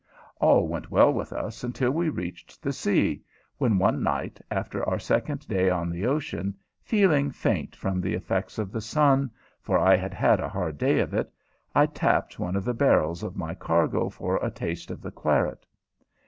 All 0.39 0.67
went 0.67 0.89
well 0.89 1.13
with 1.13 1.31
us 1.31 1.63
until 1.63 1.91
we 1.91 2.09
reached 2.09 2.63
the 2.63 2.73
sea, 2.73 3.21
when 3.59 3.77
one 3.77 4.01
night, 4.01 4.41
after 4.49 4.83
our 4.89 4.97
second 4.97 5.47
day 5.47 5.69
on 5.69 5.91
the 5.91 6.07
ocean, 6.07 6.55
feeling 6.81 7.29
faint 7.29 7.75
from 7.75 8.01
the 8.01 8.15
effects 8.15 8.57
of 8.57 8.71
the 8.71 8.81
sun, 8.81 9.29
for 9.61 9.77
I 9.77 9.95
had 9.95 10.15
had 10.15 10.39
a 10.39 10.49
hard 10.49 10.79
day 10.79 10.97
of 11.01 11.13
it, 11.13 11.31
I 11.75 11.85
tapped 11.85 12.39
one 12.39 12.55
of 12.55 12.65
the 12.65 12.73
barrels 12.73 13.21
of 13.21 13.37
my 13.37 13.53
cargo 13.53 14.09
for 14.09 14.37
a 14.37 14.49
taste 14.49 14.89
of 14.89 15.03
the 15.03 15.11
claret. 15.11 15.67